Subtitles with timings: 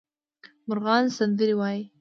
[0.67, 1.81] مرغان سندرې وايي